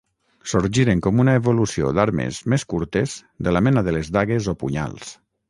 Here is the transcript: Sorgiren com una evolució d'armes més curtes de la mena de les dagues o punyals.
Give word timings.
Sorgiren 0.51 1.03
com 1.07 1.21
una 1.23 1.35
evolució 1.39 1.91
d'armes 1.97 2.39
més 2.55 2.65
curtes 2.73 3.15
de 3.49 3.55
la 3.59 3.63
mena 3.69 3.87
de 3.91 3.95
les 3.99 4.11
dagues 4.19 4.51
o 4.55 4.59
punyals. 4.65 5.15